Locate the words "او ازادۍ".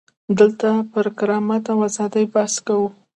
1.71-2.25